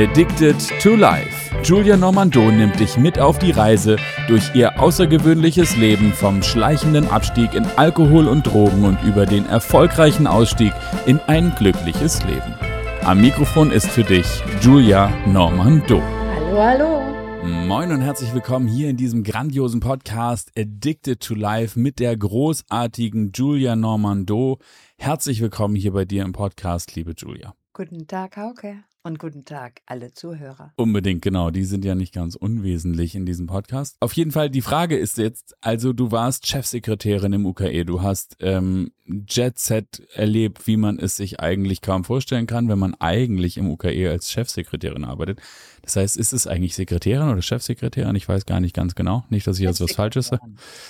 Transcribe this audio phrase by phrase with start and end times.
[0.00, 1.54] Addicted to Life.
[1.62, 3.96] Julia Normando nimmt dich mit auf die Reise
[4.28, 10.26] durch ihr außergewöhnliches Leben vom schleichenden Abstieg in Alkohol und Drogen und über den erfolgreichen
[10.26, 10.72] Ausstieg
[11.04, 12.54] in ein glückliches Leben.
[13.02, 14.24] Am Mikrofon ist für dich
[14.62, 16.00] Julia Normando.
[16.00, 17.46] Hallo, hallo.
[17.66, 23.32] Moin und herzlich willkommen hier in diesem grandiosen Podcast Addicted to Life mit der großartigen
[23.34, 24.60] Julia Normando.
[24.96, 27.52] Herzlich willkommen hier bei dir im Podcast, liebe Julia.
[27.74, 28.82] Guten Tag, Hauke.
[29.02, 30.74] Und guten Tag, alle Zuhörer.
[30.76, 31.50] Unbedingt, genau.
[31.50, 33.96] Die sind ja nicht ganz unwesentlich in diesem Podcast.
[34.00, 38.36] Auf jeden Fall, die Frage ist jetzt, also du warst Chefsekretärin im UKE, du hast
[38.40, 38.92] ähm,
[39.26, 43.70] Jet Set erlebt, wie man es sich eigentlich kaum vorstellen kann, wenn man eigentlich im
[43.70, 45.40] UKE als Chefsekretärin arbeitet.
[45.80, 48.16] Das heißt, ist es eigentlich Sekretärin oder Chefsekretärin?
[48.16, 49.24] Ich weiß gar nicht ganz genau.
[49.30, 50.42] Nicht, dass ich jetzt was Falsches sage.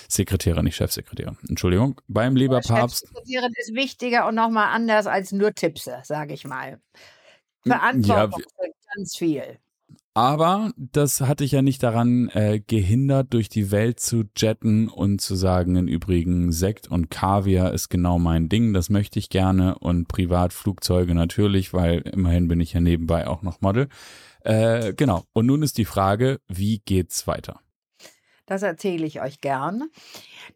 [0.09, 1.37] Sekretärin, nicht Chefsekretärin.
[1.47, 2.01] Entschuldigung.
[2.09, 3.07] Beim Leberpapst.
[3.07, 6.81] Chefsekretärin ist wichtiger und nochmal anders als nur Tippse, sage ich mal.
[7.65, 9.59] Verantwortung ja, ganz viel.
[10.13, 15.21] Aber das hatte ich ja nicht daran äh, gehindert, durch die Welt zu jetten und
[15.21, 19.79] zu sagen, im Übrigen Sekt und Kaviar ist genau mein Ding, das möchte ich gerne
[19.79, 23.87] und Privatflugzeuge natürlich, weil immerhin bin ich ja nebenbei auch noch Model.
[24.41, 25.23] Äh, genau.
[25.31, 27.61] Und nun ist die Frage, wie geht's weiter?
[28.45, 29.89] Das erzähle ich euch gern.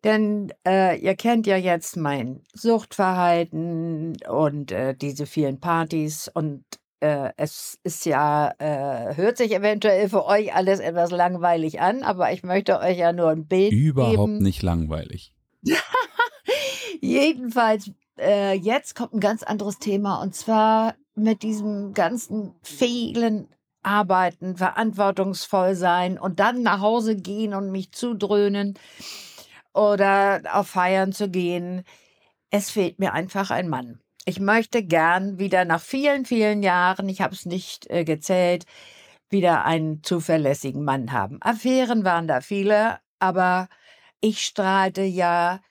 [0.04, 6.66] Denn äh, ihr kennt ja jetzt mein Suchtverhalten und äh, diese vielen Partys und
[7.00, 12.32] äh, es ist ja, äh, hört sich eventuell für euch alles etwas langweilig an, aber
[12.32, 14.38] ich möchte euch ja nur ein Bild Überhaupt geben.
[14.40, 15.34] nicht langweilig.
[17.02, 23.48] Jedenfalls, äh, jetzt kommt ein ganz anderes Thema und zwar mit diesem ganzen vielen
[23.84, 28.80] Arbeiten, verantwortungsvoll sein und dann nach Hause gehen und mich zudröhnen
[29.74, 31.84] oder auf Feiern zu gehen.
[32.50, 37.22] Es fehlt mir einfach ein Mann ich möchte gern wieder nach vielen, vielen Jahren, ich
[37.22, 38.66] habe es nicht äh, gezählt,
[39.30, 41.38] wieder einen zuverlässigen Mann haben.
[41.42, 43.70] Affären waren da viele, aber
[44.22, 45.62] ich strahlte ja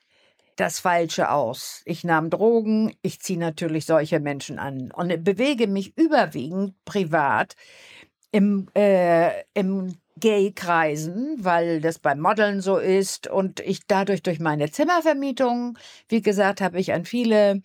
[0.55, 1.81] das Falsche aus.
[1.85, 7.55] Ich nahm Drogen, ich ziehe natürlich solche Menschen an und bewege mich überwiegend privat
[8.31, 14.71] im, äh, im Gay-Kreisen, weil das beim Modeln so ist und ich dadurch durch meine
[14.71, 15.77] Zimmervermietung,
[16.07, 17.61] wie gesagt, habe ich an viele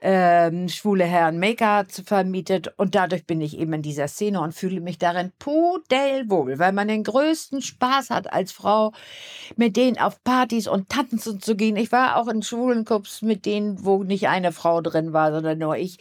[0.00, 4.80] ähm, schwule Herren Make-up vermietet und dadurch bin ich eben in dieser Szene und fühle
[4.80, 8.92] mich darin pudelwohl, weil man den größten Spaß hat als Frau,
[9.56, 11.76] mit denen auf Partys und Tanzen zu gehen.
[11.76, 15.58] Ich war auch in schwulen Clubs mit denen, wo nicht eine Frau drin war, sondern
[15.58, 15.98] nur ich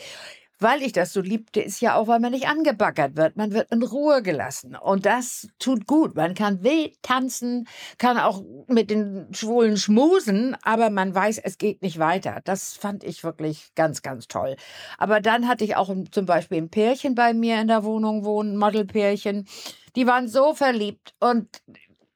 [0.60, 3.38] weil ich das so liebte, ist ja auch, weil man nicht angebaggert wird.
[3.38, 4.76] Man wird in Ruhe gelassen.
[4.76, 6.16] Und das tut gut.
[6.16, 11.82] Man kann wild tanzen, kann auch mit den Schwulen schmusen, aber man weiß, es geht
[11.82, 12.42] nicht weiter.
[12.44, 14.56] Das fand ich wirklich ganz, ganz toll.
[14.98, 18.58] Aber dann hatte ich auch zum Beispiel ein Pärchen bei mir in der Wohnung wohnen,
[18.58, 19.48] Modelpärchen.
[19.96, 21.48] Die waren so verliebt und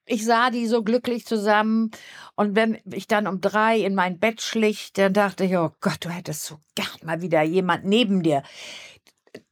[0.06, 1.91] ich sah die so glücklich zusammen.
[2.36, 5.97] Und wenn ich dann um drei in mein Bett schlich, dann dachte ich, oh Gott,
[6.02, 8.44] du hättest so gern mal wieder jemand neben dir.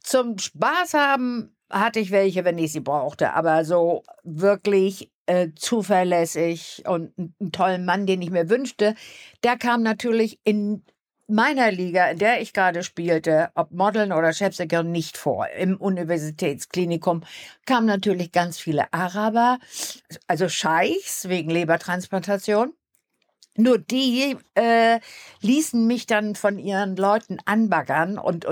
[0.02, 6.84] Zum Spaß haben hatte ich welche, wenn ich sie brauchte, aber so wirklich äh, zuverlässig
[6.86, 8.96] und einen tollen Mann, den ich mir wünschte,
[9.44, 10.84] der kam natürlich in
[11.32, 15.48] meiner Liga, in der ich gerade spielte, ob Modeln oder Chefsäcker, nicht vor.
[15.50, 17.24] Im Universitätsklinikum
[17.66, 19.60] kamen natürlich ganz viele Araber,
[20.28, 22.74] also Scheichs wegen Lebertransplantation.
[23.58, 25.00] Nur die äh,
[25.42, 28.46] ließen mich dann von ihren Leuten anbaggern und,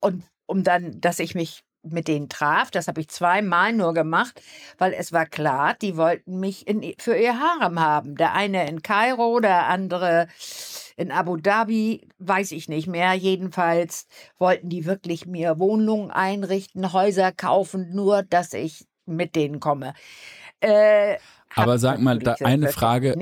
[0.00, 2.70] und um dann, dass ich mich mit denen traf.
[2.70, 4.42] Das habe ich zweimal nur gemacht,
[4.78, 8.16] weil es war klar, die wollten mich in, für ihr Harem haben.
[8.16, 10.28] Der eine in Kairo, der andere
[10.96, 13.12] in Abu Dhabi, weiß ich nicht mehr.
[13.14, 14.06] Jedenfalls
[14.38, 19.94] wollten die wirklich mir Wohnungen einrichten, Häuser kaufen, nur dass ich mit denen komme.
[20.60, 21.16] Äh,
[21.54, 23.14] Aber sag mal, da eine Frage.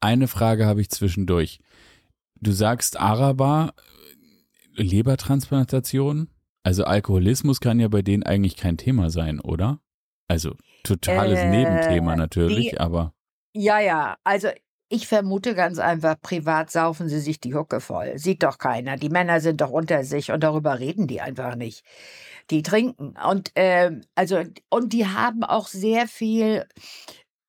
[0.00, 1.60] Eine Frage habe ich zwischendurch.
[2.36, 3.74] Du sagst Araber,
[4.74, 6.28] Lebertransplantation?
[6.62, 9.80] Also Alkoholismus kann ja bei denen eigentlich kein Thema sein, oder?
[10.28, 13.14] Also totales äh, Nebenthema natürlich, die, aber.
[13.52, 14.48] Ja, ja, also
[14.88, 18.18] ich vermute ganz einfach, privat saufen sie sich die Hucke voll.
[18.18, 18.96] Sieht doch keiner.
[18.96, 21.84] Die Männer sind doch unter sich und darüber reden die einfach nicht.
[22.50, 23.14] Die trinken.
[23.26, 26.66] Und äh, also, und die haben auch sehr viel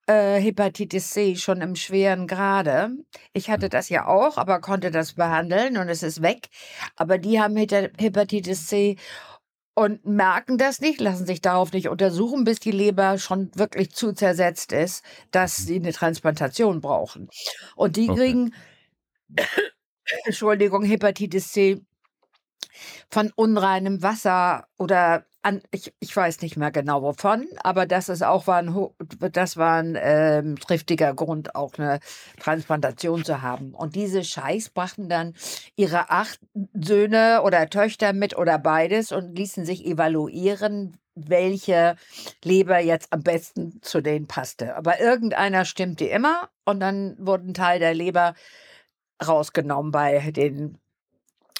[0.07, 2.91] äh, Hepatitis C schon im schweren Grade.
[3.33, 6.49] Ich hatte das ja auch, aber konnte das behandeln und es ist weg.
[6.95, 8.97] Aber die haben Hepatitis C
[9.77, 14.11] und merken das nicht, lassen sich darauf nicht untersuchen, bis die Leber schon wirklich zu
[14.11, 17.29] zersetzt ist, dass sie eine Transplantation brauchen.
[17.75, 18.19] Und die okay.
[18.19, 18.55] kriegen,
[20.25, 21.79] Entschuldigung, Hepatitis C
[23.11, 28.21] von unreinem Wasser oder an, ich, ich weiß nicht mehr genau wovon, aber das ist
[28.21, 28.75] auch war ein,
[29.31, 31.99] das war ein ähm, triftiger Grund, auch eine
[32.37, 33.73] Transplantation zu haben.
[33.73, 35.35] Und diese Scheiß brachten dann
[35.77, 36.39] ihre acht
[36.73, 41.95] Söhne oder Töchter mit oder beides und ließen sich evaluieren, welche
[42.43, 44.75] Leber jetzt am besten zu denen passte.
[44.75, 48.35] Aber irgendeiner stimmte immer und dann wurde ein Teil der Leber
[49.25, 50.77] rausgenommen bei den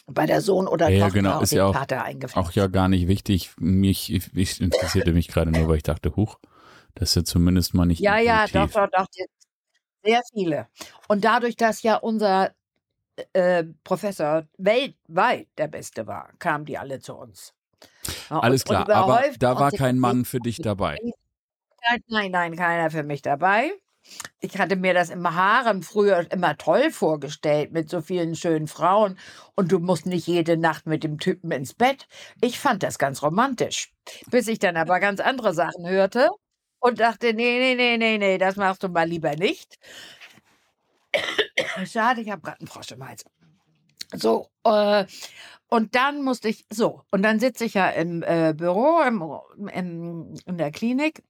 [0.08, 2.38] bei der Sohn oder ja, Tochter genau, ist ja auch, Vater eingefasst.
[2.38, 3.52] Auch ja gar nicht wichtig.
[3.60, 6.40] Mich ich interessierte mich gerade nur, weil ich dachte, huch,
[6.96, 8.00] das ist ja zumindest mal nicht.
[8.00, 9.08] Ja, ja, doch, doch, doch.
[10.04, 10.68] Sehr viele.
[11.08, 12.52] Und dadurch, dass ja unser
[13.34, 17.54] äh, Professor weltweit der Beste war, kamen die alle zu uns.
[18.30, 20.98] Alles und, klar, und aber da war kein Mann für dich dabei.
[22.08, 23.72] Nein, nein, keiner für mich dabei.
[24.40, 29.18] Ich hatte mir das im Harem früher immer toll vorgestellt mit so vielen schönen Frauen
[29.56, 32.08] und du musst nicht jede Nacht mit dem Typen ins Bett.
[32.42, 33.94] Ich fand das ganz romantisch,
[34.30, 36.30] bis ich dann aber ganz andere Sachen hörte
[36.80, 39.80] und dachte, nee, nee, nee, nee, nee, das machst du mal lieber nicht.
[41.86, 43.26] Schade, ich habe gerade einen Frosch im Hals.
[44.14, 45.06] So, äh,
[45.70, 49.22] und dann musste ich, so, und dann sitze ich ja im äh, Büro, im,
[49.74, 51.24] im, in der Klinik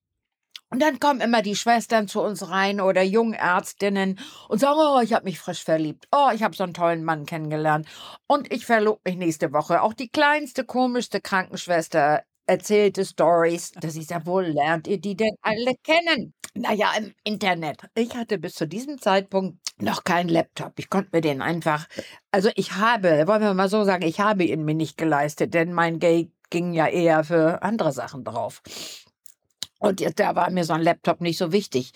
[0.70, 4.20] und dann kommen immer die Schwestern zu uns rein oder Jungärztinnen
[4.50, 6.08] und sagen, oh, ich habe mich frisch verliebt.
[6.12, 7.88] Oh, ich habe so einen tollen Mann kennengelernt.
[8.28, 9.82] Und ich verlobe mich nächste Woche.
[9.82, 15.36] Auch die kleinste, komischste Krankenschwester erzählte Stories, dass ich sage, wo lernt ihr die denn
[15.42, 16.34] alle kennen?
[16.54, 17.82] Naja, im Internet.
[17.94, 20.74] Ich hatte bis zu diesem Zeitpunkt noch keinen Laptop.
[20.80, 21.88] Ich konnte mir den einfach,
[22.32, 25.72] also ich habe, wollen wir mal so sagen, ich habe ihn mir nicht geleistet, denn
[25.74, 28.62] mein Geld ging ja eher für andere Sachen drauf.
[29.80, 31.92] Und da war mir so ein Laptop nicht so wichtig.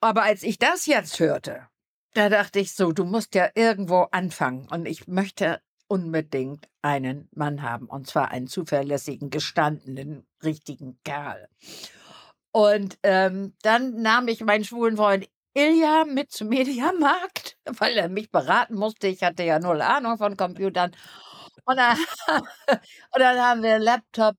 [0.00, 1.68] Aber als ich das jetzt hörte,
[2.14, 4.68] da dachte ich so, du musst ja irgendwo anfangen.
[4.70, 7.86] Und ich möchte unbedingt einen Mann haben.
[7.86, 11.48] Und zwar einen zuverlässigen, gestandenen, richtigen Kerl.
[12.52, 18.30] Und ähm, dann nahm ich meinen schwulen Freund Ilja mit zum Mediamarkt, weil er mich
[18.30, 19.08] beraten musste.
[19.08, 20.92] Ich hatte ja null Ahnung von Computern.
[21.64, 21.96] Und dann,
[22.68, 24.36] und dann haben wir Laptop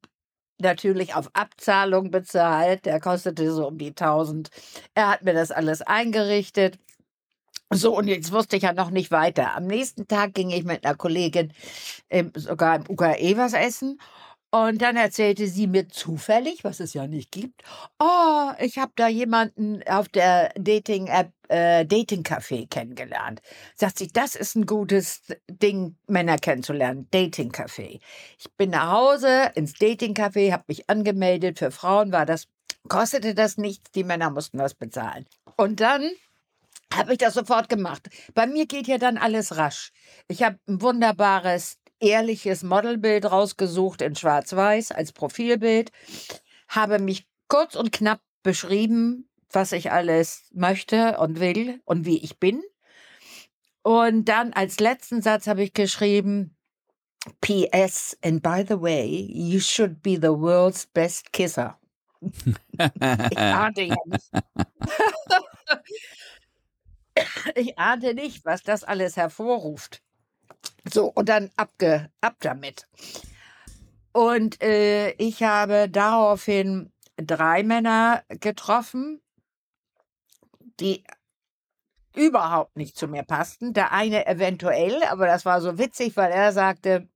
[0.60, 2.86] natürlich auf Abzahlung bezahlt.
[2.86, 4.50] Der kostete so um die 1000.
[4.94, 6.80] Er hat mir das alles eingerichtet.
[7.72, 9.56] So, und jetzt wusste ich ja noch nicht weiter.
[9.56, 11.52] Am nächsten Tag ging ich mit einer Kollegin
[12.10, 14.00] im, sogar im UKE was essen.
[14.56, 17.62] Und dann erzählte sie mir zufällig, was es ja nicht gibt,
[18.00, 23.42] oh, ich habe da jemanden auf der Dating-App äh, Dating-Café kennengelernt.
[23.76, 28.00] Sagt sie, das ist ein gutes Ding, Männer kennenzulernen, Dating-Café.
[28.38, 31.60] Ich bin nach Hause ins Dating-Café, habe mich angemeldet.
[31.60, 32.48] Für Frauen war das,
[32.88, 35.26] kostete das nichts, die Männer mussten was bezahlen.
[35.58, 36.10] Und dann
[36.94, 38.10] habe ich das sofort gemacht.
[38.34, 39.92] Bei mir geht ja dann alles rasch.
[40.30, 45.92] Ich habe ein wunderbares ehrliches Modelbild rausgesucht in Schwarz-Weiß als Profilbild,
[46.68, 52.40] habe mich kurz und knapp beschrieben, was ich alles möchte und will und wie ich
[52.40, 52.62] bin.
[53.84, 56.56] Und dann als letzten Satz habe ich geschrieben,
[57.42, 61.80] PS, and by the way, you should be the world's best kisser.
[62.22, 64.32] ich ahnte ja nicht.
[67.56, 70.02] ich ahnte nicht, was das alles hervorruft.
[70.92, 72.88] So, und dann abge, ab damit.
[74.12, 79.22] Und äh, ich habe daraufhin drei Männer getroffen,
[80.80, 81.04] die
[82.16, 83.74] überhaupt nicht zu mir passten.
[83.74, 87.10] Der eine eventuell, aber das war so witzig, weil er sagte,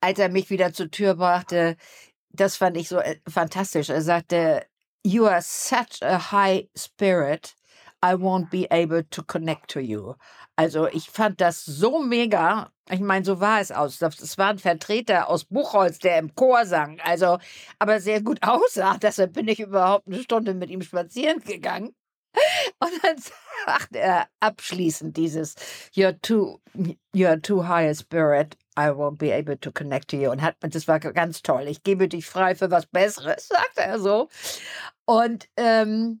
[0.00, 1.76] als er mich wieder zur Tür brachte,
[2.30, 3.88] das fand ich so äh, fantastisch.
[3.88, 4.66] Er sagte,
[5.04, 7.54] You are such a high spirit.
[8.02, 10.14] I won't be able to connect to you.
[10.56, 12.70] Also ich fand das so mega.
[12.90, 14.00] Ich meine, so war es aus.
[14.00, 17.00] Es war ein Vertreter aus Buchholz, der im Chor sang.
[17.00, 17.38] Also,
[17.78, 18.96] aber sehr gut aussah.
[18.98, 21.94] Deshalb bin ich überhaupt eine Stunde mit ihm spazieren gegangen.
[22.80, 23.16] Und dann
[23.66, 25.54] sagt er abschließend dieses
[25.94, 26.60] You're too,
[27.14, 28.56] you're too high a spirit.
[28.78, 30.30] I won't be able to connect to you.
[30.30, 31.66] Und hat, das war ganz toll.
[31.68, 34.28] Ich gebe dich frei für was Besseres, sagte er so.
[35.06, 36.20] Und ähm,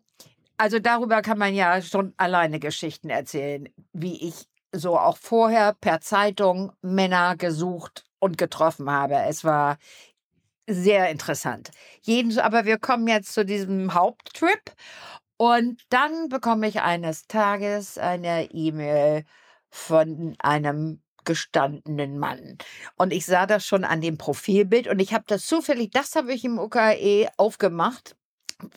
[0.58, 6.00] also darüber kann man ja schon alleine Geschichten erzählen, wie ich so auch vorher per
[6.00, 9.16] Zeitung Männer gesucht und getroffen habe.
[9.16, 9.78] Es war
[10.66, 11.70] sehr interessant.
[12.02, 14.72] Jeden, aber wir kommen jetzt zu diesem Haupttrip
[15.36, 19.24] und dann bekomme ich eines Tages eine E-Mail
[19.70, 22.56] von einem gestandenen Mann.
[22.96, 26.32] Und ich sah das schon an dem Profilbild und ich habe das zufällig, das habe
[26.32, 28.16] ich im UKE aufgemacht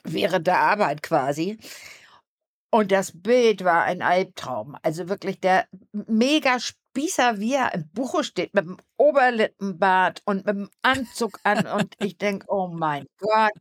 [0.03, 1.57] während der Arbeit quasi.
[2.71, 4.77] Und das Bild war ein Albtraum.
[4.83, 6.57] Also wirklich der mega
[6.93, 11.65] Bisa wie er im Buche steht, mit dem Oberlippenbart und mit dem Anzug an.
[11.79, 13.51] und ich denke, oh mein Gott.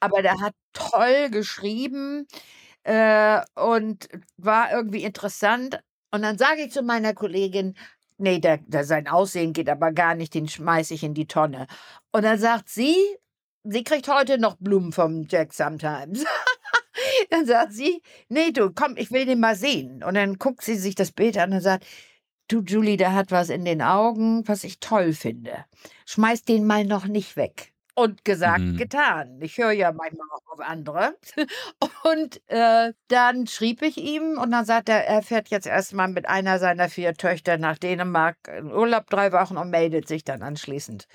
[0.00, 2.26] Aber der hat toll geschrieben
[2.84, 5.80] äh, und war irgendwie interessant.
[6.10, 7.76] Und dann sage ich zu meiner Kollegin,
[8.18, 11.66] nee, der, der, sein Aussehen geht aber gar nicht, den schmeiße ich in die Tonne.
[12.12, 12.96] Und dann sagt sie,
[13.64, 16.24] sie kriegt heute noch Blumen vom Jack Sometimes.
[17.30, 20.02] dann sagt sie, nee, du, komm, ich will den mal sehen.
[20.02, 21.86] Und dann guckt sie sich das Bild an und sagt,
[22.48, 25.64] du, Julie, der hat was in den Augen, was ich toll finde.
[26.06, 27.72] Schmeiß den mal noch nicht weg.
[27.94, 28.76] Und gesagt, mhm.
[28.76, 29.38] getan.
[29.42, 31.16] Ich höre ja manchmal auch auf andere.
[32.04, 36.26] Und äh, dann schrieb ich ihm und dann sagt er, er fährt jetzt erstmal mit
[36.26, 41.08] einer seiner vier Töchter nach Dänemark in Urlaub drei Wochen und meldet sich dann anschließend.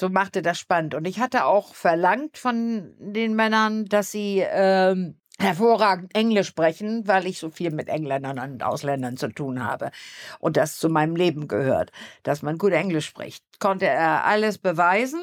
[0.00, 0.94] So machte das spannend.
[0.94, 7.26] Und ich hatte auch verlangt von den Männern, dass sie ähm, hervorragend Englisch sprechen, weil
[7.26, 9.90] ich so viel mit Engländern und Ausländern zu tun habe
[10.38, 11.92] und das zu meinem Leben gehört,
[12.22, 13.44] dass man gut Englisch spricht.
[13.58, 15.20] Konnte er alles beweisen.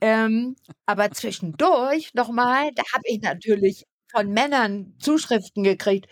[0.00, 0.56] Ähm,
[0.86, 6.06] aber zwischendurch nochmal, da habe ich natürlich von Männern Zuschriften gekriegt.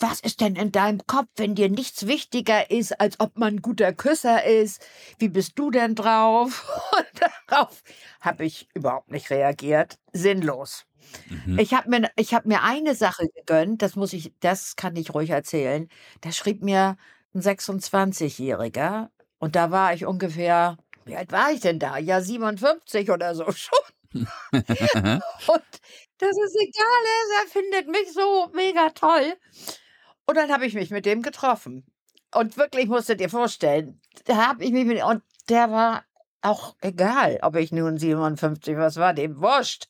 [0.00, 3.62] Was ist denn in deinem Kopf, wenn dir nichts wichtiger ist, als ob man ein
[3.62, 4.84] guter Küsser ist?
[5.18, 6.66] Wie bist du denn drauf?
[6.98, 7.82] Und darauf
[8.20, 9.98] habe ich überhaupt nicht reagiert.
[10.12, 10.86] Sinnlos.
[11.28, 11.58] Mhm.
[11.58, 15.30] Ich habe mir, hab mir eine Sache gegönnt, das muss ich, das kann ich ruhig
[15.30, 15.88] erzählen.
[16.20, 16.96] Da schrieb mir
[17.34, 21.98] ein 26-Jähriger und da war ich ungefähr wie alt war ich denn da?
[21.98, 23.78] Ja, 57 oder so schon.
[24.12, 24.24] und
[26.18, 27.02] das ist egal,
[27.42, 29.34] er findet mich so mega toll.
[30.30, 31.84] Und dann habe ich mich mit dem getroffen.
[32.32, 36.04] Und wirklich musstet ihr vorstellen, da habe ich mich mit und der war
[36.40, 39.88] auch egal, ob ich nun 57 was war, dem wurscht.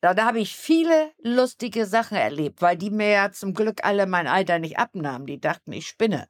[0.00, 4.06] Da, da habe ich viele lustige Sachen erlebt, weil die mir ja zum Glück alle
[4.06, 5.26] mein Alter nicht abnahmen.
[5.26, 6.26] Die dachten, ich spinne.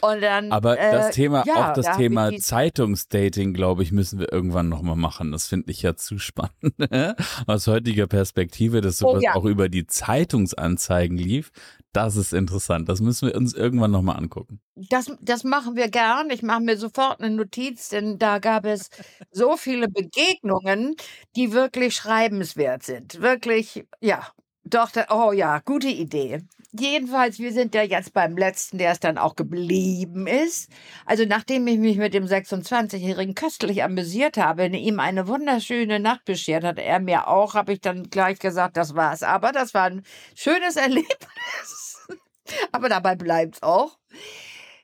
[0.00, 4.20] Und dann, Aber äh, das Thema, ja, auch das da Thema Zeitungsdating, glaube ich, müssen
[4.20, 5.32] wir irgendwann nochmal machen.
[5.32, 6.52] Das finde ich ja zu spannend.
[7.46, 9.34] Aus heutiger Perspektive, dass sowas oh, ja.
[9.34, 11.50] auch über die Zeitungsanzeigen lief.
[11.92, 12.88] Das ist interessant.
[12.88, 14.60] Das müssen wir uns irgendwann nochmal angucken.
[14.76, 16.30] Das, das machen wir gern.
[16.30, 18.90] Ich mache mir sofort eine Notiz, denn da gab es
[19.32, 20.94] so viele Begegnungen,
[21.34, 23.20] die wirklich schreibenswert sind.
[23.20, 24.28] Wirklich, ja.
[24.64, 26.42] Doch, oh ja, gute Idee
[26.80, 30.70] jedenfalls, wir sind ja jetzt beim letzten, der es dann auch geblieben ist.
[31.04, 36.64] Also nachdem ich mich mit dem 26-Jährigen köstlich amüsiert habe, ihm eine wunderschöne Nacht beschert
[36.64, 39.22] hat, er mir auch, habe ich dann gleich gesagt, das war's.
[39.22, 40.02] Aber das war ein
[40.34, 42.06] schönes Erlebnis.
[42.72, 43.98] Aber dabei bleibt's auch.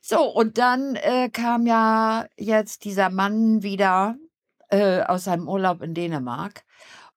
[0.01, 4.17] So, und dann äh, kam ja jetzt dieser Mann wieder
[4.69, 6.65] äh, aus seinem Urlaub in Dänemark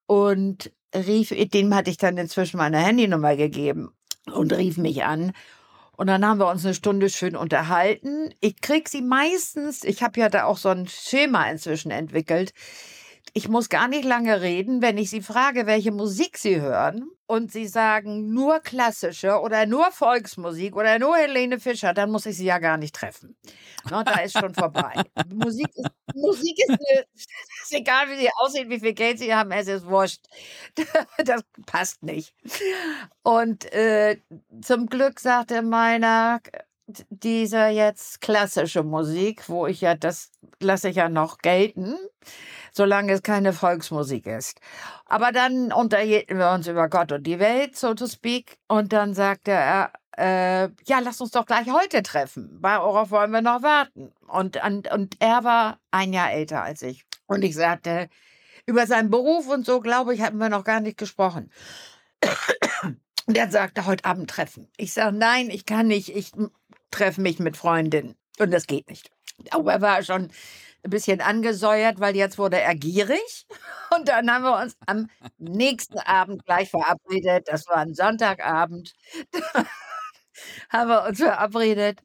[0.05, 3.96] und rief, dem hatte ich dann inzwischen meine Handynummer gegeben
[4.31, 5.33] und rief mich an.
[5.97, 8.33] Und dann haben wir uns eine Stunde schön unterhalten.
[8.39, 12.53] Ich krieg sie meistens, ich habe ja da auch so ein Schema inzwischen entwickelt.
[13.33, 17.51] Ich muss gar nicht lange reden, wenn ich sie frage, welche Musik sie hören und
[17.51, 22.45] sie sagen nur klassische oder nur Volksmusik oder nur Helene Fischer, dann muss ich sie
[22.45, 23.35] ja gar nicht treffen.
[23.91, 24.93] No, da ist schon vorbei.
[25.33, 29.51] Musik ist, Musik ist, eine, ist egal, wie sie aussehen, wie viel Geld sie haben,
[29.51, 30.25] es ist wurscht.
[31.25, 32.33] Das passt nicht.
[33.23, 34.21] Und äh,
[34.61, 36.39] zum Glück sagte meiner,
[37.09, 40.31] dieser jetzt klassische Musik, wo ich ja das
[40.61, 41.95] lasse ich ja noch gelten,
[42.77, 44.59] solange es keine Volksmusik ist.
[45.05, 49.13] Aber dann unterhielten wir uns über Gott und die Welt, so to speak, und dann
[49.13, 52.57] sagte er, äh, ja, lass uns doch gleich heute treffen.
[52.61, 54.13] Worauf wollen wir noch warten?
[54.27, 57.05] Und, und, und er war ein Jahr älter als ich.
[57.27, 58.09] Und ich sagte,
[58.65, 61.51] über seinen Beruf und so, glaube ich, hatten wir noch gar nicht gesprochen.
[63.27, 64.69] Und er sagte, heute Abend treffen.
[64.77, 66.15] Ich sage, nein, ich kann nicht.
[66.15, 66.31] Ich
[66.91, 68.15] treffe mich mit Freundinnen.
[68.39, 69.11] Und das geht nicht.
[69.51, 70.29] Aber er war schon
[70.83, 73.47] ein bisschen angesäuert, weil jetzt wurde er gierig.
[73.95, 77.47] Und dann haben wir uns am nächsten Abend gleich verabredet.
[77.47, 78.93] Das war ein Sonntagabend.
[80.69, 82.01] haben wir uns verabredet.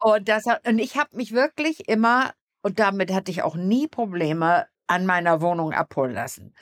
[0.00, 4.66] Und, das, und ich habe mich wirklich immer, und damit hatte ich auch nie Probleme,
[4.92, 6.54] an meiner Wohnung abholen lassen.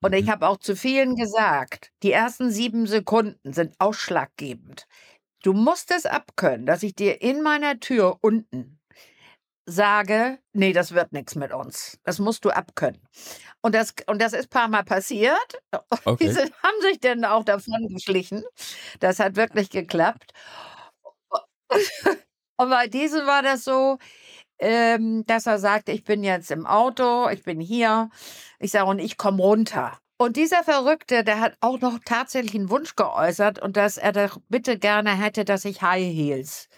[0.00, 0.30] Und ich mhm.
[0.30, 4.86] habe auch zu vielen gesagt, die ersten sieben Sekunden sind ausschlaggebend.
[5.42, 8.78] Du musst es abkönnen, dass ich dir in meiner Tür unten
[9.66, 11.98] sage, nee, das wird nichts mit uns.
[12.04, 13.00] Das musst du abkönnen.
[13.60, 15.62] Und das, und das ist ein paar Mal passiert.
[16.04, 16.26] Okay.
[16.26, 18.42] Die sind, haben sich dann auch davon geschlichen.
[19.00, 20.32] Das hat wirklich geklappt.
[22.56, 23.98] Und bei diesem war das so,
[24.58, 28.10] ähm, dass er sagte, ich bin jetzt im Auto, ich bin hier.
[28.58, 29.98] Ich sage, und ich komme runter.
[30.18, 34.38] Und dieser Verrückte, der hat auch noch tatsächlich einen Wunsch geäußert und dass er doch
[34.48, 36.68] bitte gerne hätte, dass ich High Heels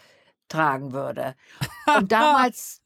[0.49, 1.35] tragen würde.
[1.97, 2.81] Und damals,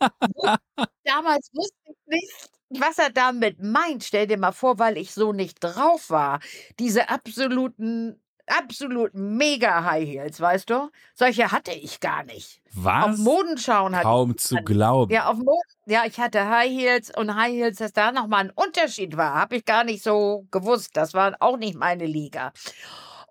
[1.05, 4.05] damals wusste ich nicht, was er damit meint.
[4.05, 6.41] Stell dir mal vor, weil ich so nicht drauf war.
[6.79, 10.91] Diese absoluten absolut mega High Heels, weißt du?
[11.15, 12.61] Solche hatte ich gar nicht.
[12.73, 13.05] Was?
[13.05, 15.12] Auf Modenschauen hatte Kaum ich zu glauben.
[15.12, 18.50] Ja, auf Moden, ja, ich hatte High Heels und High Heels, dass da nochmal ein
[18.50, 20.97] Unterschied war, habe ich gar nicht so gewusst.
[20.97, 22.53] Das war auch nicht meine Liga.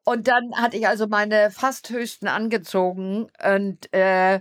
[0.07, 4.39] Und dann hatte ich also meine fast höchsten angezogen und äh,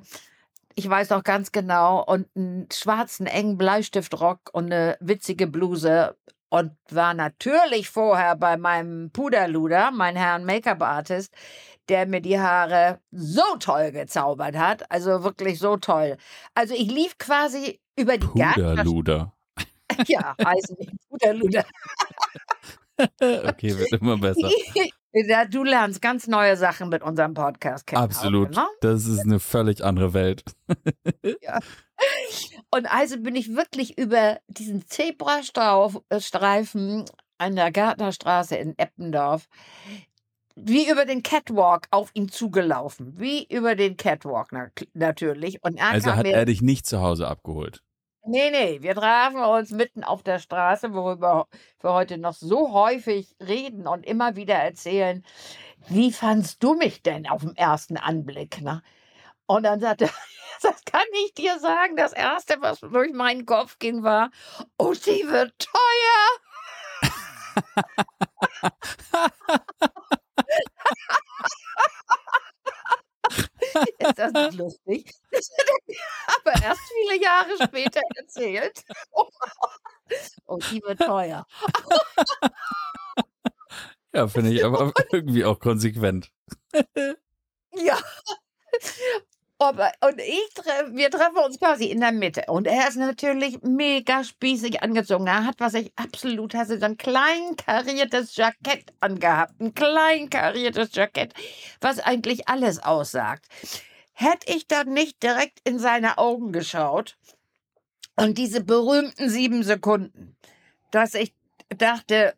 [0.77, 6.17] ich weiß noch ganz genau und einen schwarzen engen Bleistiftrock und eine witzige Bluse
[6.51, 11.35] und war natürlich vorher bei meinem Puderluder, mein Herrn Make-up-Artist,
[11.89, 14.89] der mir die Haare so toll gezaubert hat.
[14.93, 16.17] Also wirklich so toll.
[16.55, 18.27] Also ich lief quasi über die.
[18.29, 19.33] Puderluder.
[20.07, 21.65] Ja, heißen die Puderluder.
[22.99, 24.49] okay, wird immer besser.
[25.25, 28.03] Ja, du lernst ganz neue Sachen mit unserem Podcast kennen.
[28.03, 28.51] Absolut.
[28.51, 28.67] Auch, ne?
[28.83, 30.45] Das ist eine völlig andere Welt.
[32.71, 37.07] Und also bin ich wirklich über diesen Zebrastreifen
[37.39, 39.49] an der Gärtnerstraße in Eppendorf
[40.57, 43.19] wie über den Catwalk auf ihn zugelaufen.
[43.19, 45.63] Wie über den Catwalk na natürlich.
[45.63, 47.83] Und er Also hat er dich nicht zu Hause abgeholt.
[48.29, 51.47] Nee, nee, wir trafen uns mitten auf der Straße, worüber
[51.81, 55.25] wir heute noch so häufig reden und immer wieder erzählen.
[55.89, 58.61] Wie fandst du mich denn auf den ersten Anblick?
[58.63, 58.83] Ne?
[59.47, 60.11] Und dann sagte er,
[60.63, 61.97] das kann ich dir sagen.
[61.97, 64.31] Das Erste, was durch meinen Kopf ging, war,
[64.79, 66.29] oh, die wird teuer.
[73.99, 75.13] Ist das nicht lustig?
[76.47, 78.83] Mir erst viele Jahre später erzählt.
[80.47, 81.45] Oh, die wird teuer.
[84.15, 86.31] Ja, finde ich aber irgendwie auch konsequent.
[87.75, 87.99] Ja.
[89.59, 92.45] Aber, und ich tre wir treffen uns quasi in der Mitte.
[92.49, 95.27] Und er ist natürlich mega spießig angezogen.
[95.27, 99.61] Er hat, was ich absolut hasse, so ein klein kariertes Jackett angehabt.
[99.61, 101.35] Ein klein kariertes Jackett,
[101.81, 103.47] was eigentlich alles aussagt.
[104.19, 107.19] Hätte ich dann nicht direkt in seine Augen geschaut
[108.17, 110.39] und diese berühmten sieben Sekunden,
[110.91, 111.35] dass ich
[111.69, 112.35] dachte,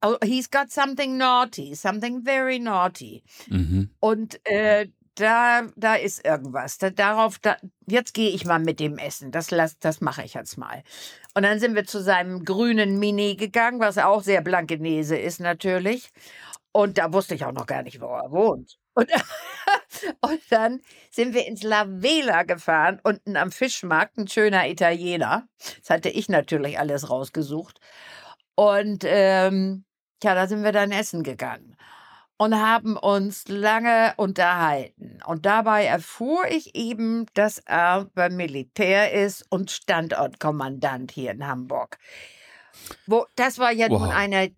[0.00, 3.24] oh, he's got something naughty, something very naughty.
[3.48, 3.90] Mhm.
[3.98, 6.78] Und äh, da, da ist irgendwas.
[6.78, 7.56] Da, darauf, da,
[7.88, 9.32] jetzt gehe ich mal mit dem Essen.
[9.32, 10.84] Das, lass, das mache ich jetzt mal.
[11.34, 16.10] Und dann sind wir zu seinem grünen Mini gegangen, was auch sehr Blankenese ist natürlich.
[16.70, 18.78] Und da wusste ich auch noch gar nicht, wo er wohnt.
[18.94, 19.10] Und,
[20.20, 20.80] und dann
[21.10, 25.48] sind wir ins La Vela gefahren, unten am Fischmarkt, ein schöner Italiener.
[25.80, 27.80] Das hatte ich natürlich alles rausgesucht.
[28.54, 29.84] Und ähm,
[30.22, 31.76] ja, da sind wir dann essen gegangen
[32.38, 35.20] und haben uns lange unterhalten.
[35.26, 41.98] Und dabei erfuhr ich eben, dass er beim Militär ist und Standortkommandant hier in Hamburg.
[43.06, 44.12] Wo, das war ja nun Wow.
[44.12, 44.54] eine,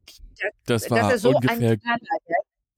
[0.66, 2.00] Das das war ist so ungefähr, ein Knaller.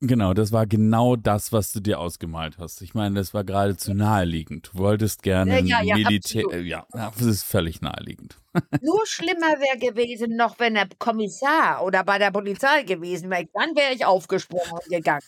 [0.02, 2.82] Genau, das war genau das, was du dir ausgemalt hast.
[2.82, 4.70] Ich meine, das war geradezu naheliegend.
[4.72, 8.38] Du wolltest gerne Ja, ja, ja, Militär, äh, ja, ja, das ist völlig naheliegend.
[8.82, 13.46] Nur schlimmer wäre gewesen, noch wenn er Kommissar oder bei der Polizei gewesen wäre.
[13.54, 15.22] Dann wäre ich aufgesprungen und gegangen.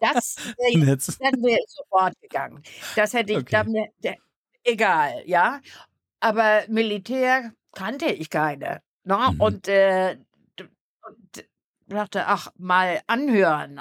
[0.00, 2.62] Das wär, dann wäre ich sofort gegangen.
[2.96, 3.64] Das hätte ich Okay.
[4.02, 4.16] dann,
[4.64, 5.60] egal, ja.
[6.20, 8.82] Aber Militär kannte ich keine.
[9.04, 9.16] Ne?
[9.32, 9.40] Mhm.
[9.40, 10.16] Und, äh,
[11.08, 11.49] und
[11.96, 13.80] dachte, ach, mal anhören.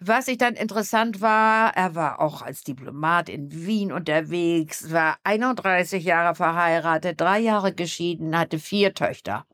[0.00, 6.04] Was ich dann interessant war, er war auch als Diplomat in Wien unterwegs, war 31
[6.04, 9.44] Jahre verheiratet, drei Jahre geschieden, hatte vier Töchter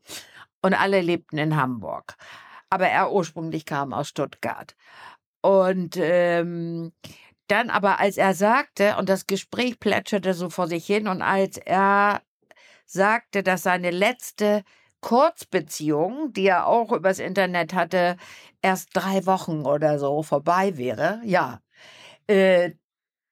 [0.61, 2.17] und alle lebten in Hamburg.
[2.69, 4.75] Aber er ursprünglich kam aus Stuttgart.
[5.41, 6.93] Und ähm,
[7.49, 11.59] dann aber, als er sagte, und das Gespräch plätscherte so vor sich hin, und als
[11.59, 12.23] er
[12.87, 14.63] sagte, dass seine letzte
[15.05, 18.17] Kurzbeziehung, die er auch übers Internet hatte,
[18.63, 21.61] erst drei Wochen oder so vorbei wäre, ja,
[22.27, 22.73] äh,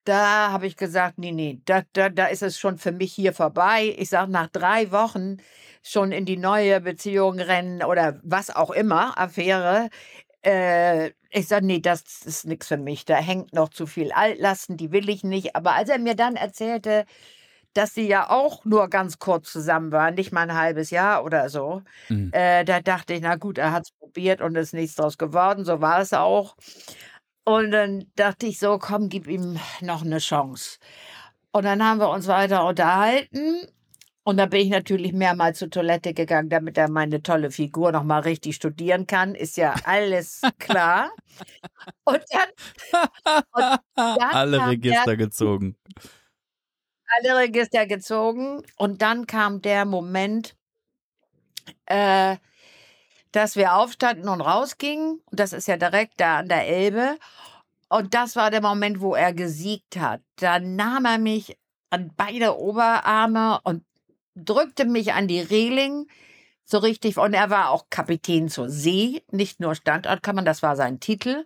[0.04, 3.32] da habe ich gesagt, nee, nee, da, da, da ist es schon für mich hier
[3.32, 3.94] vorbei.
[3.98, 5.38] Ich sage, nach drei Wochen
[5.82, 9.88] schon in die neue Beziehung rennen oder was auch immer, Affäre.
[10.44, 13.06] Äh, ich sage, nee, das ist nichts für mich.
[13.06, 15.56] Da hängt noch zu viel Altlasten, die will ich nicht.
[15.56, 17.06] Aber als er mir dann erzählte,
[17.74, 21.48] dass sie ja auch nur ganz kurz zusammen waren, nicht mal ein halbes Jahr oder
[21.48, 22.30] so, Mhm.
[22.32, 25.64] äh, da dachte ich, na gut, er hat es probiert und ist nichts draus geworden.
[25.64, 26.56] So war es auch.
[27.44, 30.78] Und dann dachte ich so, komm, gib ihm noch eine Chance.
[31.50, 33.66] Und dann haben wir uns weiter unterhalten.
[34.24, 38.04] Und dann bin ich natürlich mehrmals zur Toilette gegangen, damit er meine tolle Figur noch
[38.04, 39.34] mal richtig studieren kann.
[39.34, 41.10] Ist ja alles klar.
[42.04, 42.48] Und dann,
[43.96, 45.76] dann Alle Register der- gezogen.
[47.18, 50.56] Alle Register gezogen und dann kam der Moment,
[51.86, 52.36] äh,
[53.32, 55.20] dass wir aufstanden und rausgingen.
[55.24, 57.18] Und das ist ja direkt da an der Elbe.
[57.88, 60.22] Und das war der Moment, wo er gesiegt hat.
[60.36, 61.58] Dann nahm er mich
[61.90, 63.84] an beide Oberarme und
[64.34, 66.06] drückte mich an die Reling
[66.64, 67.18] so richtig.
[67.18, 71.44] Und er war auch Kapitän zur See, nicht nur Standortkammern, das war sein Titel.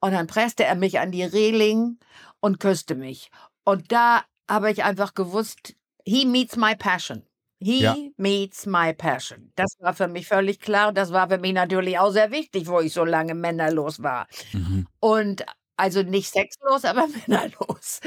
[0.00, 1.98] Und dann presste er mich an die Reling
[2.40, 3.30] und küsste mich.
[3.64, 7.22] Und da habe ich einfach gewusst, he meets my passion.
[7.62, 7.94] He ja.
[8.16, 9.52] meets my passion.
[9.54, 10.92] Das war für mich völlig klar.
[10.92, 14.26] Das war für mich natürlich auch sehr wichtig, wo ich so lange männerlos war.
[14.52, 14.86] Mhm.
[14.98, 15.44] Und
[15.76, 18.00] also nicht sexlos, aber männerlos.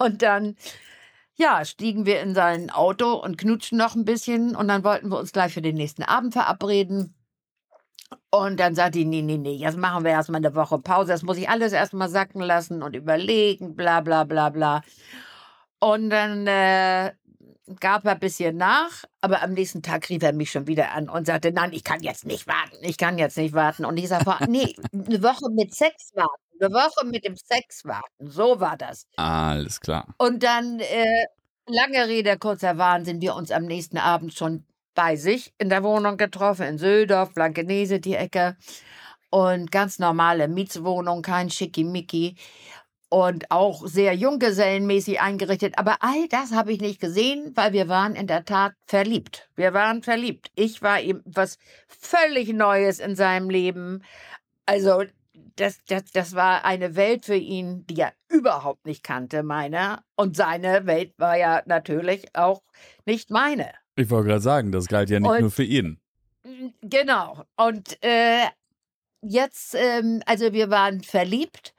[0.00, 0.56] Und dann,
[1.36, 4.56] ja, stiegen wir in sein Auto und knutschten noch ein bisschen.
[4.56, 7.14] Und dann wollten wir uns gleich für den nächsten Abend verabreden.
[8.30, 11.12] Und dann sagte die, nee, nee, nee, jetzt machen wir erstmal eine Woche Pause.
[11.12, 14.82] Das muss ich alles erstmal sacken lassen und überlegen, bla, bla, bla, bla.
[15.80, 17.12] Und dann äh,
[17.78, 21.08] gab er ein bisschen nach, aber am nächsten Tag rief er mich schon wieder an
[21.08, 23.84] und sagte, nein, ich kann jetzt nicht warten, ich kann jetzt nicht warten.
[23.84, 28.30] Und ich sagte, nee, eine Woche mit Sex warten, eine Woche mit dem Sex warten,
[28.30, 29.06] so war das.
[29.16, 30.14] Alles klar.
[30.18, 31.26] Und dann, äh,
[31.66, 36.16] lange Rede, kurzer Wahnsinn, wir uns am nächsten Abend schon bei sich in der Wohnung
[36.16, 38.56] getroffen, in Söldorf, Blankenese, die Ecke.
[39.30, 42.34] Und ganz normale Mietswohnung, kein Schickimicki
[43.10, 45.74] und auch sehr junggesellenmäßig eingerichtet.
[45.76, 49.50] Aber all das habe ich nicht gesehen, weil wir waren in der Tat verliebt.
[49.56, 50.50] Wir waren verliebt.
[50.54, 54.04] Ich war ihm was völlig Neues in seinem Leben.
[54.64, 55.02] Also
[55.56, 60.02] das, das, das war eine Welt für ihn, die er überhaupt nicht kannte, meine.
[60.14, 62.62] Und seine Welt war ja natürlich auch
[63.06, 63.72] nicht meine.
[63.96, 65.98] Ich wollte gerade sagen, das galt ja nicht und, nur für ihn.
[66.80, 67.42] Genau.
[67.56, 68.46] Und äh,
[69.20, 71.74] jetzt, ähm, also wir waren verliebt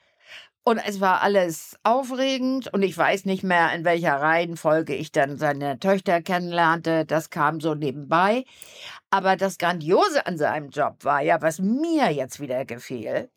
[0.63, 5.37] und es war alles aufregend und ich weiß nicht mehr, in welcher Reihenfolge ich dann
[5.37, 7.05] seine Töchter kennenlernte.
[7.05, 8.45] Das kam so nebenbei.
[9.09, 13.29] Aber das Grandiose an seinem Job war ja, was mir jetzt wieder gefiel,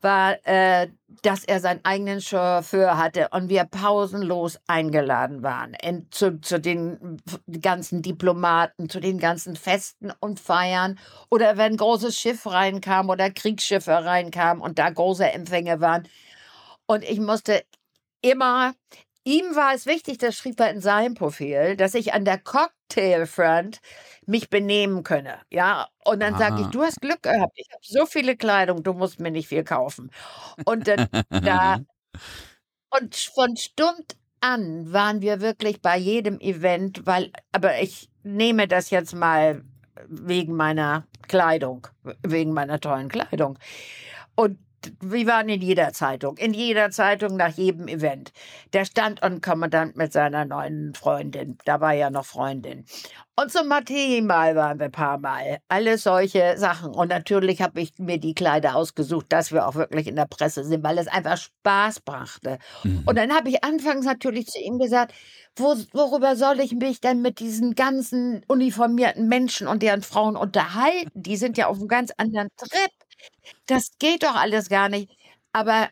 [0.00, 0.88] war, äh,
[1.22, 7.18] dass er seinen eigenen Chauffeur hatte und wir pausenlos eingeladen waren in, zu, zu den
[7.60, 10.98] ganzen Diplomaten, zu den ganzen Festen und Feiern
[11.30, 16.08] oder wenn ein großes Schiff reinkam oder Kriegsschiffe reinkamen und da große Empfänge waren
[16.86, 17.64] und ich musste
[18.22, 18.74] immer,
[19.24, 23.80] ihm war es wichtig, das schrieb er in seinem Profil, dass ich an der Cocktailfront
[24.26, 25.40] mich benehmen könne.
[25.50, 27.52] Ja, und dann sage ich, du hast Glück gehabt.
[27.56, 30.10] Ich habe so viele Kleidung, du musst mir nicht viel kaufen.
[30.64, 31.78] Und dann da
[32.90, 38.90] und von Stund an waren wir wirklich bei jedem Event, weil, aber ich nehme das
[38.90, 39.62] jetzt mal
[40.08, 41.86] wegen meiner Kleidung,
[42.22, 43.58] wegen meiner tollen Kleidung.
[44.34, 44.58] Und
[45.00, 48.32] wir waren in jeder Zeitung, in jeder Zeitung nach jedem Event.
[48.72, 52.84] Der Standortkommandant mit seiner neuen Freundin, da war ja noch Freundin.
[53.34, 55.58] Und zum mal waren wir ein paar Mal.
[55.68, 56.94] Alles solche Sachen.
[56.94, 60.64] Und natürlich habe ich mir die Kleider ausgesucht, dass wir auch wirklich in der Presse
[60.64, 62.58] sind, weil es einfach Spaß brachte.
[62.84, 63.04] Mhm.
[63.06, 65.14] Und dann habe ich anfangs natürlich zu ihm gesagt,
[65.56, 71.10] wo, worüber soll ich mich denn mit diesen ganzen uniformierten Menschen und deren Frauen unterhalten?
[71.14, 72.90] Die sind ja auf einem ganz anderen Trip.
[73.66, 75.10] Das geht doch alles gar nicht.
[75.52, 75.88] Aber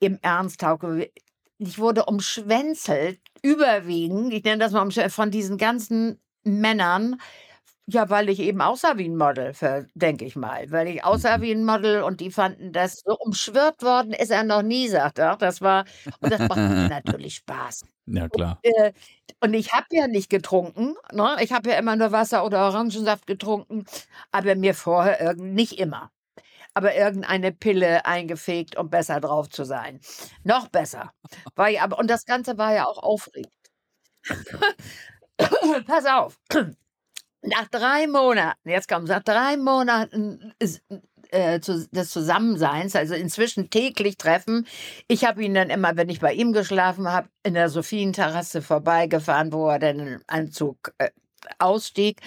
[0.00, 1.10] im Ernst, Hauke,
[1.58, 7.20] ich wurde umschwänzelt, überwiegend, ich nenne das mal von diesen ganzen Männern,
[7.90, 9.54] ja, weil ich eben aussah wie ein Model,
[9.94, 10.70] denke ich mal.
[10.70, 14.44] Weil ich aussah wie ein Model und die fanden das so umschwirrt worden, ist er
[14.44, 15.36] noch nie, sagt er.
[15.36, 15.86] Das war,
[16.20, 17.86] und das macht mir natürlich Spaß.
[18.06, 18.60] Ja, klar.
[18.62, 18.92] Und, äh,
[19.40, 20.96] und ich habe ja nicht getrunken.
[21.12, 21.36] Ne?
[21.40, 23.86] Ich habe ja immer nur Wasser oder Orangensaft getrunken,
[24.32, 26.10] aber mir vorher nicht immer
[26.74, 30.00] aber irgendeine Pille eingefegt, um besser drauf zu sein.
[30.44, 31.12] Noch besser.
[31.54, 33.52] War ja, aber, und das Ganze war ja auch aufregend.
[35.86, 36.38] Pass auf.
[37.42, 40.52] Nach drei Monaten, jetzt kommt nach drei Monaten
[41.30, 44.66] äh, des Zusammenseins, also inzwischen täglich treffen.
[45.06, 49.52] Ich habe ihn dann immer, wenn ich bei ihm geschlafen habe, in der Sophienterrasse vorbeigefahren,
[49.52, 51.10] wo er dann im Anzug äh,
[51.58, 52.20] ausstieg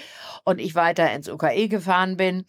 [0.44, 2.46] und ich weiter ins UKE gefahren bin.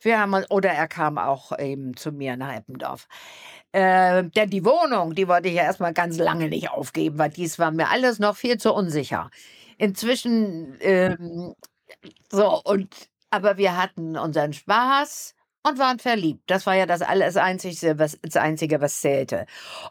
[0.00, 3.06] Wir haben, oder er kam auch eben zu mir nach Eppendorf.
[3.72, 7.58] Äh, denn die Wohnung, die wollte ich ja erstmal ganz lange nicht aufgeben, weil dies
[7.58, 9.30] war mir alles noch viel zu unsicher.
[9.78, 11.54] Inzwischen, ähm,
[12.30, 12.94] so, und,
[13.30, 16.42] aber wir hatten unseren Spaß und waren verliebt.
[16.46, 19.46] Das war ja das alles Einzige, was, das Einzige, was zählte.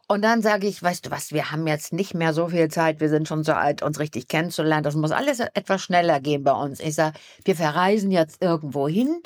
[0.08, 3.00] Und dann sage ich, weißt du was, wir haben jetzt nicht mehr so viel Zeit,
[3.00, 4.84] wir sind schon so alt, uns richtig kennenzulernen.
[4.84, 6.80] Das muss alles etwas schneller gehen bei uns.
[6.80, 9.22] Ich sage, wir verreisen jetzt irgendwo hin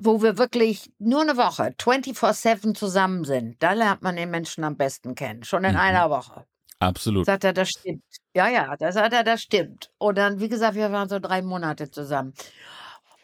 [0.00, 4.76] wo wir wirklich nur eine Woche 24-7 zusammen sind, da lernt man den Menschen am
[4.76, 5.44] besten kennen.
[5.44, 5.80] Schon in mhm.
[5.80, 6.46] einer Woche.
[6.80, 7.26] Absolut.
[7.26, 8.02] Sagt er, das stimmt.
[8.34, 9.90] Ja, ja, da sagt er, das stimmt.
[9.98, 12.34] Und dann, wie gesagt, wir waren so drei Monate zusammen.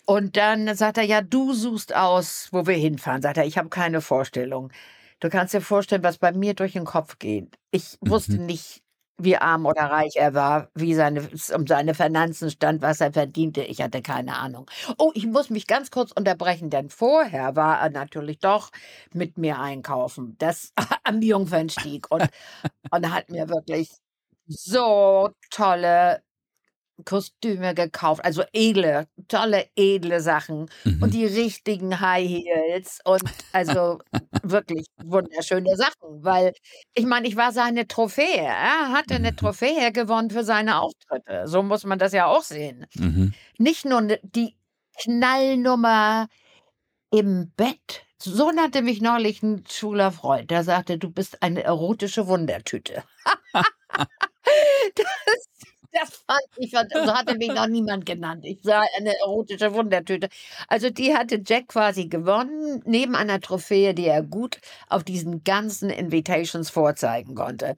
[0.06, 3.22] Und dann sagt er, ja, du suchst aus, wo wir hinfahren.
[3.22, 4.72] Sagt er, ich habe keine Vorstellung.
[5.20, 7.58] Du kannst dir vorstellen, was bei mir durch den Kopf geht.
[7.70, 8.46] Ich wusste Mhm.
[8.46, 8.82] nicht,
[9.24, 13.12] wie arm oder reich er war, wie seine, es um seine Finanzen stand, was er
[13.12, 13.62] verdiente.
[13.62, 14.70] Ich hatte keine Ahnung.
[14.98, 18.70] Oh, ich muss mich ganz kurz unterbrechen, denn vorher war er natürlich doch
[19.12, 20.36] mit mir einkaufen.
[20.38, 20.72] Das
[21.04, 22.28] am Jungfernstieg und,
[22.90, 23.90] und hat mir wirklich
[24.46, 26.22] so tolle
[27.04, 31.10] Kostüme gekauft, also edle, tolle, edle Sachen und Mhm.
[31.10, 33.98] die richtigen High Heels und also
[34.42, 36.52] wirklich wunderschöne Sachen, weil
[36.94, 38.38] ich meine, ich war seine Trophäe.
[38.42, 39.36] Er hatte eine Mhm.
[39.36, 41.42] Trophäe gewonnen für seine Auftritte.
[41.46, 42.86] So muss man das ja auch sehen.
[42.94, 43.34] Mhm.
[43.58, 44.56] Nicht nur die
[45.02, 46.28] Knallnummer
[47.10, 48.04] im Bett.
[48.22, 50.50] So nannte mich neulich ein schwuler Freund.
[50.50, 53.02] Der sagte, du bist eine erotische Wundertüte.
[54.94, 55.48] das,
[55.92, 58.44] das fand ich, fand- so hatte mich noch niemand genannt.
[58.44, 60.28] Ich sah eine erotische Wundertüte.
[60.68, 65.90] Also die hatte Jack quasi gewonnen, neben einer Trophäe, die er gut auf diesen ganzen
[65.90, 67.76] Invitations vorzeigen konnte.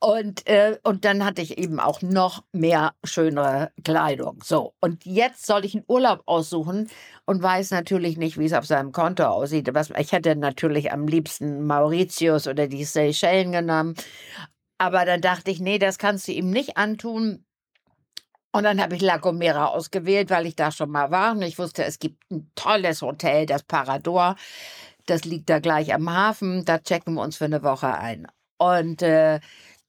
[0.00, 4.40] Und, äh, und dann hatte ich eben auch noch mehr schönere Kleidung.
[4.44, 6.88] So, und jetzt soll ich einen Urlaub aussuchen
[7.26, 9.68] und weiß natürlich nicht, wie es auf seinem Konto aussieht.
[9.74, 13.94] Was, ich hätte natürlich am liebsten Mauritius oder die Seychellen genommen.
[14.80, 17.44] Aber dann dachte ich, nee, das kannst du ihm nicht antun.
[18.50, 21.32] Und dann habe ich La Gomera ausgewählt, weil ich da schon mal war.
[21.32, 24.36] Und ich wusste, es gibt ein tolles Hotel, das Parador.
[25.04, 26.64] Das liegt da gleich am Hafen.
[26.64, 28.26] Da checken wir uns für eine Woche ein.
[28.56, 29.40] Und äh,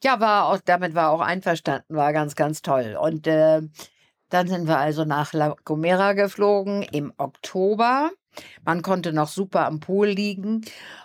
[0.04, 2.97] ja, war auch, damit war auch einverstanden, war ganz, ganz toll.
[2.99, 3.62] Und äh,
[4.27, 8.12] dann sind wir also nach La Gomera geflogen im Oktober.
[8.63, 10.62] Man konnte noch super am Pool liegen.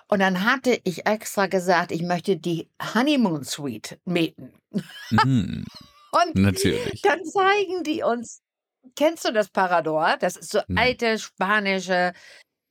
[0.09, 4.53] Und dann hatte ich extra gesagt, ich möchte die Honeymoon Suite mieten.
[5.11, 5.65] Mhm.
[6.13, 7.03] Und Natürlich.
[7.03, 8.41] dann zeigen die uns,
[8.95, 10.17] kennst du das Parador?
[10.21, 10.87] Das ist so Nein.
[10.87, 12.13] alte spanische,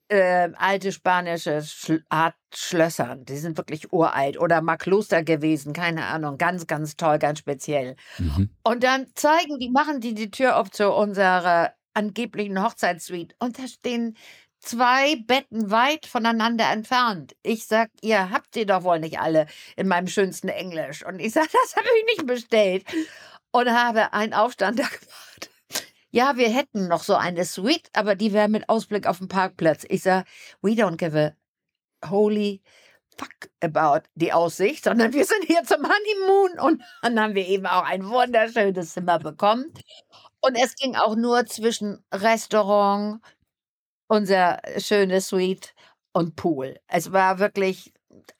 [0.07, 3.17] äh, alte spanische Schl Art Schlösser.
[3.17, 6.37] Die sind wirklich uralt oder mal Kloster gewesen, keine Ahnung.
[6.37, 7.95] Ganz, ganz toll, ganz speziell.
[8.17, 8.49] Mhm.
[8.63, 13.67] Und dann zeigen die, machen die die Tür auf zu unserer angeblichen Hochzeitssuite und da
[13.67, 14.17] stehen
[14.65, 17.35] zwei Betten weit voneinander entfernt.
[17.43, 21.05] Ich sag, ihr habt sie doch wohl nicht alle in meinem schönsten Englisch.
[21.05, 22.85] Und ich sag, das habe ich nicht bestellt.
[23.51, 25.49] Und habe einen Aufstand da gemacht.
[26.11, 29.85] Ja, wir hätten noch so eine Suite, aber die wäre mit Ausblick auf den Parkplatz.
[29.89, 30.25] Ich sag,
[30.61, 32.61] we don't give a holy
[33.17, 37.65] fuck about die Aussicht, sondern wir sind hier zum Honeymoon und dann haben wir eben
[37.65, 39.73] auch ein wunderschönes Zimmer bekommen.
[40.41, 43.19] Und es ging auch nur zwischen Restaurant,
[44.07, 45.73] unser schönes Suite
[46.13, 46.79] und Pool.
[46.87, 47.93] Es war wirklich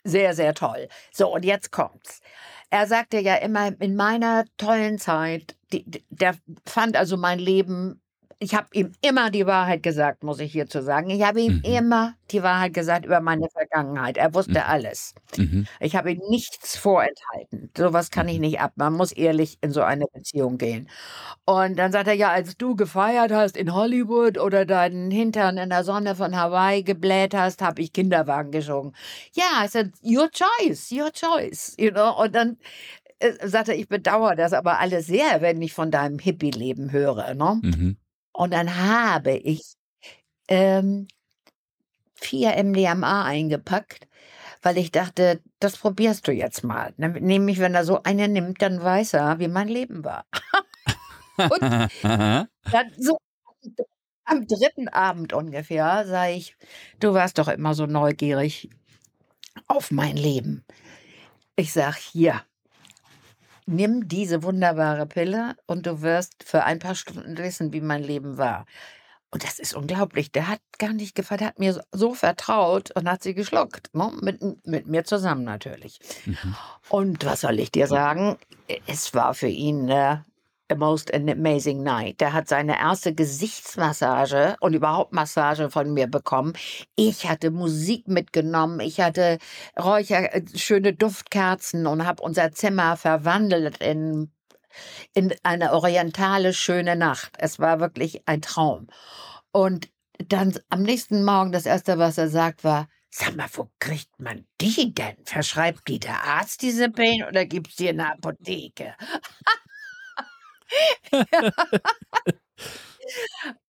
[0.04, 0.88] sehr, sehr toll.
[1.12, 2.22] So, und jetzt kommt's.
[2.70, 8.02] Er sagte ja immer, in meiner tollen Zeit, die, der fand also mein Leben,
[8.40, 11.10] ich habe ihm immer die Wahrheit gesagt, muss ich hierzu sagen.
[11.10, 11.62] Ich habe ihm Mhm.
[11.64, 14.18] immer die Wahrheit gesagt über meine Vergangenheit.
[14.18, 14.66] Er wusste Mhm.
[14.68, 15.14] alles.
[15.38, 15.68] Mhm.
[15.80, 17.72] Ich habe ihm nichts vorenthalten.
[17.78, 18.42] Sowas kann ich Mhm.
[18.42, 18.74] nicht ab.
[18.76, 20.90] Man muss ehrlich in so eine Beziehung gehen.
[21.46, 25.70] Und dann sagt er, ja, als du gefeiert hast in Hollywood oder deinen Hintern in
[25.70, 28.94] der Sonne von Hawaii gebläht hast, habe ich Kinderwagen geschoben.
[29.34, 32.12] Ja, I said, your choice, your choice, you know.
[32.22, 32.58] Und dann
[33.20, 37.34] äh, sagte er, ich bedauere das aber alles sehr, wenn ich von deinem Hippie-Leben höre,
[37.34, 37.60] ne?
[37.62, 37.98] Mhm.
[38.36, 39.76] Und dann habe ich
[40.50, 41.08] ähm,
[42.16, 44.08] vier MDMA eingepackt,
[44.62, 46.94] weil ich dachte, das probierst du jetzt mal.
[46.98, 50.26] Nämlich, wenn er so eine nimmt, dann weiß er, wie mein Leben war.
[51.38, 51.62] Und
[52.04, 53.18] dann so
[54.26, 56.58] am dritten Abend ungefähr sage ich,
[57.00, 58.70] du warst doch immer so neugierig
[59.68, 60.66] auf mein Leben.
[61.56, 62.42] Ich sag, hier,
[63.66, 68.38] nimm diese wunderbare Pille und du wirst für ein paar Stunden wissen, wie mein Leben
[68.38, 68.66] war.
[69.32, 70.32] Und das ist unglaublich.
[70.32, 73.90] Der hat gar nicht gefallen, der hat mir so- vertraut und hat sie geschluckt.
[74.22, 76.00] Mit, mit mir zusammen natürlich.
[76.26, 76.56] Mhm.
[76.90, 78.38] Und was soll ich dir sagen?
[78.88, 80.18] Es war für ihn äh,
[80.70, 82.20] a most amazing night.
[82.20, 86.54] Der hat seine erste Gesichtsmassage und überhaupt Massage von mir bekommen.
[86.96, 88.80] Ich hatte Musik mitgenommen.
[88.80, 89.38] Ich hatte
[89.80, 94.32] Räucher, äh, schöne Duftkerzen und habe unser Zimmer verwandelt in
[95.14, 97.34] in eine orientale schöne Nacht.
[97.38, 98.88] Es war wirklich ein Traum.
[99.54, 104.20] Und dann am nächsten Morgen, das erste, was er sagt, war, sag mal, wo kriegt
[104.20, 105.16] man die denn?
[105.24, 108.96] Verschreibt die der Arzt diese Pillen oder gibt's die in der Apotheke?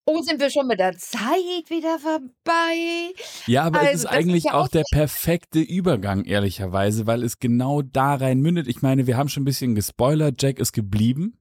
[0.05, 3.13] Oh, sind wir schon mit der Zeit wieder vorbei?
[3.45, 7.05] Ja, aber Also, es ist das ist eigentlich ja auch auch der perfekte Übergang, ehrlicherweise,
[7.05, 8.67] weil es genau da rein mündet.
[8.67, 10.41] Ich meine, wir haben schon ein bisschen gespoilert.
[10.41, 11.37] Jack ist geblieben.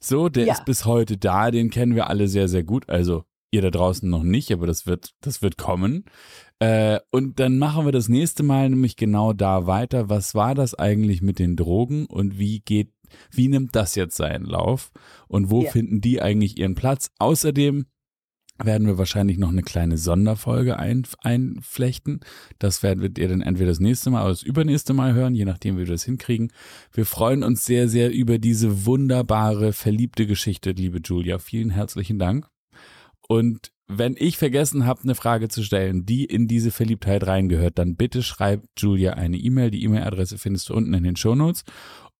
[0.00, 0.54] So, der Ja.
[0.54, 1.50] ist bis heute da.
[1.52, 2.88] Den kennen wir alle sehr, sehr gut.
[2.88, 6.06] Also ihr da draußen noch nicht, aber das wird, das wird kommen.
[6.58, 10.08] Äh, und dann machen wir das nächste Mal nämlich genau da weiter.
[10.08, 12.92] Was war das eigentlich mit den Drogen und wie geht,
[13.30, 14.90] wie nimmt das jetzt seinen Lauf
[15.28, 15.70] und wo Ja.
[15.70, 17.10] finden die eigentlich ihren Platz?
[17.18, 17.86] Außerdem
[18.62, 22.20] werden wir wahrscheinlich noch eine kleine Sonderfolge ein, einflechten.
[22.58, 25.76] Das werdet ihr dann entweder das nächste Mal oder das übernächste Mal hören, je nachdem,
[25.76, 26.52] wie wir das hinkriegen.
[26.92, 31.38] Wir freuen uns sehr, sehr über diese wunderbare, verliebte Geschichte, liebe Julia.
[31.38, 32.46] Vielen herzlichen Dank.
[33.26, 37.96] Und wenn ich vergessen habe, eine Frage zu stellen, die in diese Verliebtheit reingehört, dann
[37.96, 39.70] bitte schreib Julia eine E-Mail.
[39.70, 41.64] Die E-Mail-Adresse findest du unten in den Shownotes.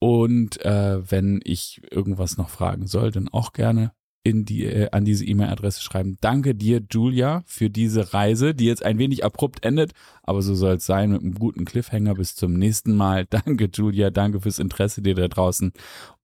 [0.02, 3.92] Und äh, wenn ich irgendwas noch fragen soll, dann auch gerne
[4.24, 6.18] in die, äh, an diese E-Mail-Adresse schreiben.
[6.20, 9.92] Danke dir, Julia, für diese Reise, die jetzt ein wenig abrupt endet,
[10.24, 12.14] aber so soll es sein mit einem guten Cliffhanger.
[12.14, 13.26] Bis zum nächsten Mal.
[13.30, 14.10] Danke, Julia.
[14.10, 15.72] Danke fürs Interesse dir da draußen.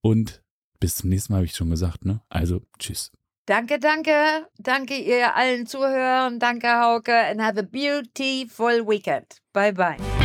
[0.01, 0.43] Und
[0.81, 2.19] bis zum nächsten Mal, habe ich schon gesagt, ne?
[2.27, 3.13] Also, tschüss.
[3.45, 4.11] Danke, danke.
[4.57, 6.37] Danke ihr allen Zuhörern.
[6.37, 7.15] Danke, Hauke.
[7.15, 9.37] And have a beautiful weekend.
[9.53, 10.18] Bye, bye.